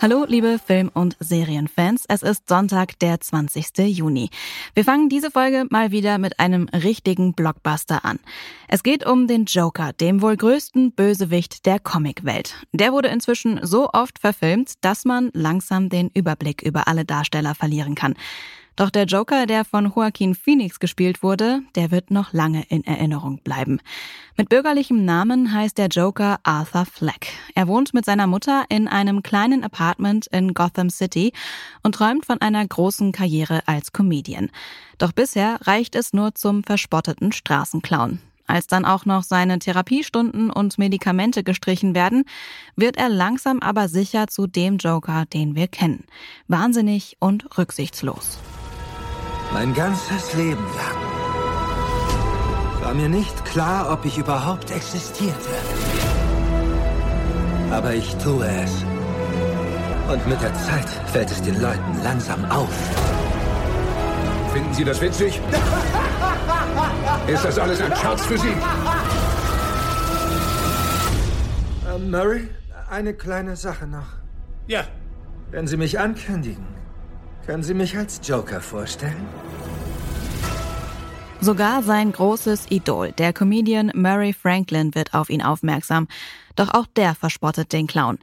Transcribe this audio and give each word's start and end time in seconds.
Hallo, 0.00 0.24
liebe 0.28 0.60
Film- 0.64 0.92
und 0.94 1.16
Serienfans. 1.18 2.04
Es 2.06 2.22
ist 2.22 2.48
Sonntag, 2.48 3.00
der 3.00 3.20
20. 3.20 3.78
Juni. 3.78 4.30
Wir 4.74 4.84
fangen 4.84 5.08
diese 5.08 5.32
Folge 5.32 5.64
mal 5.70 5.90
wieder 5.90 6.18
mit 6.18 6.38
einem 6.38 6.68
richtigen 6.68 7.32
Blockbuster 7.32 8.04
an. 8.04 8.20
Es 8.68 8.84
geht 8.84 9.04
um 9.04 9.26
den 9.26 9.46
Joker, 9.46 9.92
dem 9.92 10.22
wohl 10.22 10.36
größten 10.36 10.92
Bösewicht 10.92 11.66
der 11.66 11.80
Comicwelt. 11.80 12.54
Der 12.72 12.92
wurde 12.92 13.08
inzwischen 13.08 13.58
so 13.66 13.90
oft 13.92 14.20
verfilmt, 14.20 14.74
dass 14.82 15.04
man 15.04 15.30
langsam 15.32 15.88
den 15.88 16.10
Überblick 16.14 16.62
über 16.62 16.86
alle 16.86 17.04
Darsteller 17.04 17.56
verlieren 17.56 17.96
kann. 17.96 18.14
Doch 18.78 18.90
der 18.90 19.06
Joker, 19.06 19.46
der 19.46 19.64
von 19.64 19.86
Joaquin 19.86 20.36
Phoenix 20.36 20.78
gespielt 20.78 21.24
wurde, 21.24 21.62
der 21.74 21.90
wird 21.90 22.12
noch 22.12 22.32
lange 22.32 22.62
in 22.68 22.84
Erinnerung 22.84 23.38
bleiben. 23.38 23.80
Mit 24.36 24.50
bürgerlichem 24.50 25.04
Namen 25.04 25.52
heißt 25.52 25.76
der 25.78 25.88
Joker 25.88 26.38
Arthur 26.44 26.84
Fleck. 26.86 27.26
Er 27.56 27.66
wohnt 27.66 27.92
mit 27.92 28.04
seiner 28.04 28.28
Mutter 28.28 28.66
in 28.68 28.86
einem 28.86 29.24
kleinen 29.24 29.64
Apartment 29.64 30.28
in 30.28 30.54
Gotham 30.54 30.90
City 30.90 31.32
und 31.82 31.96
träumt 31.96 32.24
von 32.24 32.40
einer 32.40 32.64
großen 32.64 33.10
Karriere 33.10 33.66
als 33.66 33.92
Comedian. 33.92 34.48
Doch 34.98 35.10
bisher 35.10 35.58
reicht 35.62 35.96
es 35.96 36.12
nur 36.12 36.36
zum 36.36 36.62
verspotteten 36.62 37.32
Straßenclown. 37.32 38.20
Als 38.46 38.68
dann 38.68 38.84
auch 38.84 39.04
noch 39.04 39.24
seine 39.24 39.58
Therapiestunden 39.58 40.50
und 40.50 40.78
Medikamente 40.78 41.42
gestrichen 41.42 41.96
werden, 41.96 42.26
wird 42.76 42.96
er 42.96 43.08
langsam 43.08 43.58
aber 43.58 43.88
sicher 43.88 44.28
zu 44.28 44.46
dem 44.46 44.76
Joker, 44.76 45.26
den 45.26 45.56
wir 45.56 45.66
kennen. 45.66 46.04
Wahnsinnig 46.46 47.16
und 47.18 47.58
rücksichtslos. 47.58 48.38
Mein 49.52 49.72
ganzes 49.74 50.34
Leben 50.34 50.64
lang 50.76 51.08
war 52.82 52.94
mir 52.94 53.08
nicht 53.08 53.44
klar, 53.44 53.90
ob 53.92 54.04
ich 54.04 54.16
überhaupt 54.16 54.70
existierte. 54.70 55.50
Aber 57.70 57.92
ich 57.92 58.14
tue 58.16 58.46
es. 58.46 58.84
Und 60.10 60.26
mit 60.26 60.40
der 60.40 60.54
Zeit 60.54 60.88
fällt 61.12 61.30
es 61.30 61.42
den 61.42 61.60
Leuten 61.60 62.02
langsam 62.02 62.44
auf. 62.50 62.70
Finden 64.52 64.72
Sie 64.72 64.84
das 64.84 65.00
witzig? 65.00 65.40
Ist 67.26 67.44
das 67.44 67.58
alles 67.58 67.80
ein 67.82 67.94
Scherz 67.94 68.24
für 68.24 68.38
Sie? 68.38 68.54
Äh, 71.86 71.98
Murray, 71.98 72.48
eine 72.90 73.12
kleine 73.12 73.56
Sache 73.56 73.86
noch. 73.86 74.08
Ja. 74.66 74.84
Wenn 75.50 75.66
Sie 75.66 75.76
mich 75.76 75.98
ankündigen, 75.98 76.77
können 77.48 77.62
Sie 77.62 77.72
mich 77.72 77.96
als 77.96 78.20
Joker 78.22 78.60
vorstellen? 78.60 79.26
Sogar 81.40 81.82
sein 81.82 82.12
großes 82.12 82.66
Idol, 82.70 83.12
der 83.12 83.32
Comedian 83.32 83.90
Murray 83.94 84.34
Franklin, 84.34 84.94
wird 84.94 85.14
auf 85.14 85.30
ihn 85.30 85.40
aufmerksam. 85.40 86.08
Doch 86.56 86.74
auch 86.74 86.84
der 86.94 87.14
verspottet 87.14 87.72
den 87.72 87.86
Clown. 87.86 88.18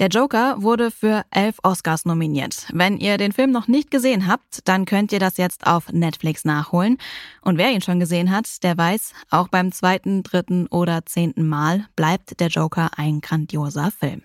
Der 0.00 0.08
Joker 0.08 0.56
wurde 0.60 0.90
für 0.90 1.24
elf 1.30 1.58
Oscars 1.62 2.04
nominiert. 2.04 2.66
Wenn 2.72 2.98
ihr 2.98 3.16
den 3.16 3.30
Film 3.30 3.52
noch 3.52 3.68
nicht 3.68 3.92
gesehen 3.92 4.26
habt, 4.26 4.66
dann 4.66 4.86
könnt 4.86 5.12
ihr 5.12 5.20
das 5.20 5.36
jetzt 5.36 5.68
auf 5.68 5.92
Netflix 5.92 6.44
nachholen. 6.44 6.98
Und 7.42 7.58
wer 7.58 7.70
ihn 7.70 7.80
schon 7.80 8.00
gesehen 8.00 8.32
hat, 8.32 8.64
der 8.64 8.76
weiß, 8.76 9.12
auch 9.30 9.46
beim 9.46 9.70
zweiten, 9.70 10.24
dritten 10.24 10.66
oder 10.66 11.06
zehnten 11.06 11.46
Mal 11.46 11.86
bleibt 11.94 12.40
der 12.40 12.48
Joker 12.48 12.90
ein 12.96 13.20
grandioser 13.20 13.92
Film. 13.92 14.22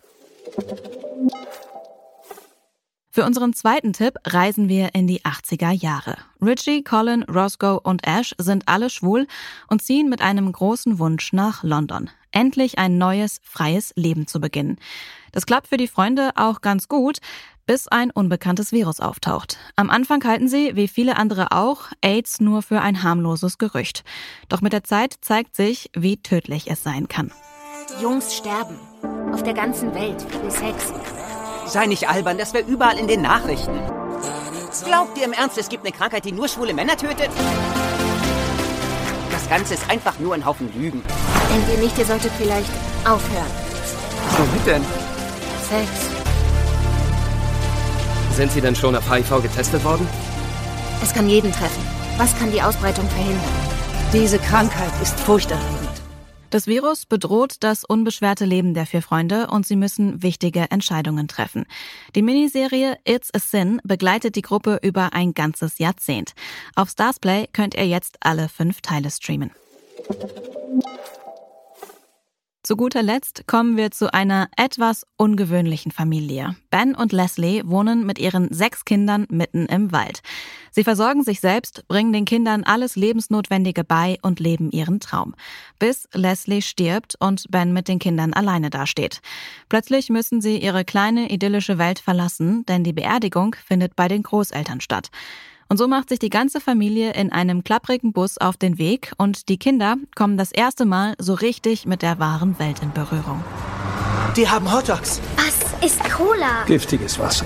Für 3.20 3.26
unseren 3.26 3.52
zweiten 3.52 3.92
Tipp 3.92 4.14
reisen 4.24 4.70
wir 4.70 4.96
in 4.96 5.06
die 5.06 5.24
80er 5.24 5.72
Jahre. 5.72 6.16
Richie, 6.42 6.86
Colin, 6.86 7.24
Roscoe 7.24 7.78
und 7.78 8.08
Ash 8.08 8.34
sind 8.38 8.70
alle 8.70 8.90
schwul 8.90 9.28
und 9.68 9.82
ziehen 9.82 10.08
mit 10.08 10.22
einem 10.22 10.50
großen 10.50 11.00
Wunsch 11.00 11.34
nach 11.34 11.62
London. 11.62 12.10
Endlich 12.32 12.80
ein 12.80 12.98
neues, 12.98 13.42
freies 13.44 13.92
Leben 13.98 14.26
zu 14.26 14.40
beginnen. 14.40 14.78
Das 15.34 15.46
klappt 15.46 15.68
für 15.68 15.76
die 15.76 15.90
Freunde 15.90 16.30
auch 16.36 16.62
ganz 16.62 16.88
gut, 16.88 17.18
bis 17.66 17.90
ein 17.90 18.10
unbekanntes 18.10 18.72
Virus 18.72 19.02
auftaucht. 19.02 19.58
Am 19.76 19.90
Anfang 19.90 20.24
halten 20.24 20.48
sie, 20.48 20.78
wie 20.78 20.88
viele 20.88 21.18
andere 21.18 21.52
auch, 21.52 21.88
AIDS 22.00 22.40
nur 22.40 22.62
für 22.62 22.80
ein 22.80 23.04
harmloses 23.04 23.58
Gerücht. 23.58 24.06
Doch 24.48 24.62
mit 24.62 24.72
der 24.72 24.86
Zeit 24.86 25.16
zeigt 25.20 25.58
sich, 25.58 25.90
wie 25.94 26.16
tödlich 26.24 26.72
es 26.72 26.84
sein 26.84 27.10
kann. 27.10 27.34
Jungs 28.02 28.34
sterben. 28.34 28.80
Auf 29.34 29.44
der 29.44 29.56
ganzen 29.56 29.94
Welt 29.94 30.22
für 30.22 30.50
Sex. 30.50 30.94
Sei 31.70 31.86
nicht 31.86 32.10
albern, 32.10 32.40
das 32.40 32.54
wäre 32.56 32.64
überall 32.64 32.98
in 32.98 33.08
den 33.08 33.22
Nachrichten. 33.22 33.80
Glaubt 34.86 35.16
ihr 35.20 35.26
im 35.26 35.34
Ernst, 35.34 35.56
es 35.60 35.70
gibt 35.70 35.86
eine 35.86 35.96
Krankheit, 35.96 36.26
die 36.26 36.32
nur 36.32 36.48
schwule 36.48 36.74
Männer 36.74 36.98
tötet? 36.98 37.30
Das 39.32 39.48
Ganze 39.48 39.76
ist 39.76 39.88
einfach 39.88 40.18
nur 40.18 40.34
ein 40.34 40.44
Haufen 40.44 40.74
Lügen. 40.74 41.04
Denkt 41.54 41.70
ihr 41.72 41.78
nicht, 41.78 41.96
ihr 42.00 42.06
solltet 42.06 42.32
vielleicht 42.40 42.72
aufhören? 43.06 43.52
Womit 44.38 44.66
denn? 44.66 44.84
Sex. 45.70 45.90
Sind 48.36 48.52
Sie 48.52 48.62
denn 48.62 48.76
schon 48.76 48.96
auf 48.96 49.08
HIV 49.08 49.44
getestet 49.44 49.84
worden? 49.84 50.08
Es 51.04 51.14
kann 51.14 51.30
jeden 51.30 51.52
treffen. 51.52 51.86
Was 52.18 52.36
kann 52.40 52.52
die 52.52 52.64
Ausbreitung 52.64 53.08
verhindern? 53.10 53.44
Diese 54.12 54.40
Krankheit 54.40 54.92
ist 55.04 55.20
furchterregend. 55.20 55.89
Das 56.50 56.66
Virus 56.66 57.06
bedroht 57.06 57.58
das 57.60 57.84
unbeschwerte 57.84 58.44
Leben 58.46 58.74
der 58.74 58.88
vier 58.88 59.04
Freunde 59.04 59.48
und 59.48 59.68
sie 59.68 59.76
müssen 59.76 60.24
wichtige 60.24 60.72
Entscheidungen 60.72 61.28
treffen. 61.28 61.66
Die 62.16 62.24
Miniserie 62.24 62.98
It's 63.06 63.30
a 63.34 63.40
Sin 63.40 63.80
begleitet 63.84 64.36
die 64.36 64.42
Gruppe 64.42 64.80
über 64.82 65.14
ein 65.14 65.34
ganzes 65.34 65.78
Jahrzehnt. 65.78 66.34
Auf 66.76 66.90
Starsplay 66.90 67.48
könnt 67.54 67.76
ihr 67.76 67.86
jetzt 67.86 68.18
alle 68.22 68.50
fünf 68.50 68.82
Teile 68.82 69.12
streamen. 69.12 69.52
Zu 72.62 72.76
guter 72.76 73.02
Letzt 73.02 73.48
kommen 73.48 73.78
wir 73.78 73.90
zu 73.90 74.14
einer 74.14 74.50
etwas 74.58 75.06
ungewöhnlichen 75.16 75.94
Familie. 75.94 76.58
Ben 76.70 76.94
und 76.94 77.14
Leslie 77.14 77.62
wohnen 77.66 78.06
mit 78.06 78.20
ihren 78.20 78.54
sechs 78.54 78.84
Kindern 78.84 79.26
mitten 79.30 79.66
im 79.68 79.94
Wald. 79.94 80.20
Sie 80.70 80.84
versorgen 80.84 81.24
sich 81.24 81.40
selbst, 81.40 81.88
bringen 81.88 82.12
den 82.12 82.26
Kindern 82.26 82.66
alles 82.66 82.98
Lebensnotwendige 82.98 83.86
bei 83.86 84.18
und 84.24 84.42
leben 84.42 84.72
ihren 84.72 85.00
Traum. 85.00 85.36
Bis 85.80 86.10
Leslie 86.14 86.62
stirbt 86.62 87.16
und 87.22 87.46
Ben 87.50 87.72
mit 87.72 87.88
den 87.88 87.98
Kindern 87.98 88.34
alleine 88.34 88.70
dasteht. 88.70 89.22
Plötzlich 89.70 90.10
müssen 90.10 90.42
sie 90.42 90.58
ihre 90.58 90.84
kleine 90.84 91.32
idyllische 91.32 91.78
Welt 91.78 92.00
verlassen, 92.00 92.66
denn 92.66 92.84
die 92.84 92.94
Beerdigung 92.94 93.56
findet 93.66 93.96
bei 93.96 94.10
den 94.10 94.22
Großeltern 94.22 94.82
statt. 94.82 95.12
Und 95.72 95.78
so 95.78 95.88
macht 95.88 96.10
sich 96.10 96.18
die 96.18 96.32
ganze 96.32 96.60
Familie 96.60 97.14
in 97.14 97.32
einem 97.32 97.64
klapprigen 97.64 98.12
Bus 98.12 98.40
auf 98.40 98.58
den 98.58 98.80
Weg 98.80 99.12
und 99.18 99.50
die 99.50 99.58
Kinder 99.58 99.98
kommen 100.16 100.36
das 100.36 100.52
erste 100.52 100.84
Mal 100.86 101.14
so 101.20 101.36
richtig 101.36 101.86
mit 101.86 102.02
der 102.02 102.18
wahren 102.18 102.58
Welt 102.58 102.82
in 102.82 102.92
Berührung. 102.92 103.44
Die 104.36 104.50
haben 104.50 104.74
Hotdogs. 104.74 105.22
Was 105.36 105.86
ist 105.88 106.04
Cola? 106.10 106.64
Giftiges 106.66 107.20
Wasser. 107.20 107.46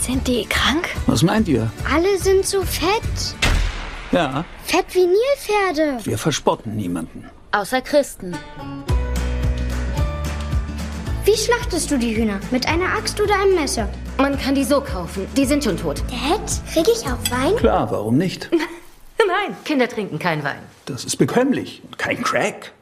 Sind 0.00 0.26
die 0.26 0.46
krank? 0.46 0.88
Was 1.06 1.22
meint 1.22 1.48
ihr? 1.48 1.70
Alle 1.92 2.18
sind 2.18 2.46
so 2.46 2.62
fett. 2.62 3.36
Ja, 4.12 4.44
Fett 4.64 4.86
wie 4.94 5.06
Nilpferde. 5.06 5.98
wir 6.04 6.16
verspotten 6.16 6.74
niemanden. 6.76 7.28
Außer 7.52 7.82
Christen. 7.82 8.34
Wie 11.30 11.38
schlachtest 11.38 11.88
du 11.88 11.96
die 11.96 12.16
Hühner? 12.16 12.40
Mit 12.50 12.66
einer 12.66 12.92
Axt 12.92 13.20
oder 13.20 13.38
einem 13.38 13.54
Messer? 13.54 13.88
Man 14.18 14.36
kann 14.36 14.56
die 14.56 14.64
so 14.64 14.80
kaufen. 14.80 15.28
Die 15.36 15.44
sind 15.44 15.62
schon 15.62 15.76
tot. 15.76 16.02
Dad, 16.10 16.40
krieg 16.72 16.88
ich 16.88 17.06
auch 17.06 17.20
Wein? 17.30 17.54
Klar, 17.54 17.88
warum 17.92 18.18
nicht? 18.18 18.50
Nein, 19.18 19.56
Kinder 19.64 19.88
trinken 19.88 20.18
keinen 20.18 20.42
Wein. 20.42 20.58
Das 20.86 21.04
ist 21.04 21.18
bekömmlich 21.18 21.82
und 21.84 21.98
kein 21.98 22.20
Crack. 22.24 22.72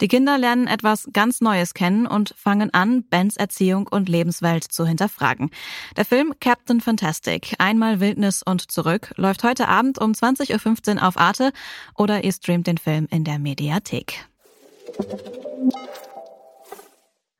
Die 0.00 0.06
Kinder 0.06 0.38
lernen 0.38 0.68
etwas 0.68 1.08
ganz 1.12 1.40
Neues 1.40 1.74
kennen 1.74 2.06
und 2.06 2.32
fangen 2.36 2.72
an, 2.72 3.02
Bens 3.02 3.36
Erziehung 3.36 3.88
und 3.88 4.08
Lebenswelt 4.08 4.62
zu 4.62 4.86
hinterfragen. 4.86 5.50
Der 5.96 6.04
Film 6.04 6.34
Captain 6.38 6.80
Fantastic, 6.80 7.56
einmal 7.58 7.98
Wildnis 7.98 8.44
und 8.44 8.70
zurück, 8.70 9.12
läuft 9.16 9.42
heute 9.42 9.66
Abend 9.66 9.98
um 10.00 10.12
20.15 10.12 10.96
Uhr 10.96 11.02
auf 11.02 11.18
Arte 11.18 11.50
oder 11.96 12.22
ihr 12.22 12.32
streamt 12.32 12.68
den 12.68 12.78
Film 12.78 13.08
in 13.10 13.24
der 13.24 13.40
Mediathek. 13.40 14.28
Thank 14.98 16.06
you. 16.06 16.15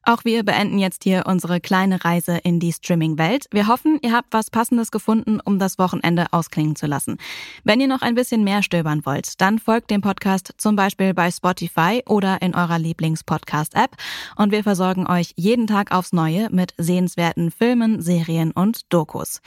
Auch 0.08 0.24
wir 0.24 0.44
beenden 0.44 0.78
jetzt 0.78 1.02
hier 1.02 1.24
unsere 1.26 1.60
kleine 1.60 2.04
Reise 2.04 2.36
in 2.36 2.60
die 2.60 2.72
Streaming-Welt. 2.72 3.46
Wir 3.50 3.66
hoffen, 3.66 3.98
ihr 4.02 4.12
habt 4.12 4.32
was 4.32 4.50
Passendes 4.50 4.92
gefunden, 4.92 5.40
um 5.44 5.58
das 5.58 5.80
Wochenende 5.80 6.26
ausklingen 6.30 6.76
zu 6.76 6.86
lassen. 6.86 7.16
Wenn 7.64 7.80
ihr 7.80 7.88
noch 7.88 8.02
ein 8.02 8.14
bisschen 8.14 8.44
mehr 8.44 8.62
stöbern 8.62 9.04
wollt, 9.04 9.40
dann 9.40 9.58
folgt 9.58 9.90
dem 9.90 10.02
Podcast 10.02 10.54
zum 10.58 10.76
Beispiel 10.76 11.12
bei 11.12 11.32
Spotify 11.32 12.04
oder 12.06 12.40
in 12.40 12.54
eurer 12.54 12.78
Lieblings-Podcast-App 12.78 13.96
und 14.36 14.52
wir 14.52 14.62
versorgen 14.62 15.08
euch 15.08 15.32
jeden 15.34 15.66
Tag 15.66 15.90
aufs 15.90 16.12
Neue 16.12 16.50
mit 16.52 16.72
sehenswerten 16.78 17.50
Filmen, 17.50 18.00
Serien 18.00 18.52
und 18.52 18.82
Dokus. 18.92 19.40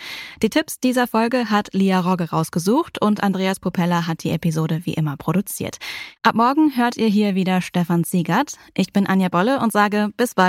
Die 0.44 0.50
Tipps 0.50 0.82
dieser 0.82 1.08
Folge 1.08 1.50
hat 1.50 1.70
Lia 1.72 2.02
Rogge 2.02 2.32
rausgesucht 2.32 3.02
und 3.02 3.24
Andreas 3.24 3.62
Popella 3.62 4.08
hat 4.08 4.26
die 4.26 4.32
Episode 4.32 4.82
wie 4.84 4.96
immer 4.96 5.16
produziert. 5.16 5.78
Ab 6.22 6.36
morgen 6.36 6.76
hört 6.76 6.98
ihr 6.98 7.08
hier 7.08 7.34
wieder 7.36 7.62
Stefan 7.62 8.04
Siegert. 8.04 8.58
Ich 8.74 8.92
bin 8.92 9.08
Anja 9.08 9.30
Bolle 9.30 9.62
und 9.62 9.72
sage 9.72 10.10
bis 10.18 10.36
bald 10.36 10.49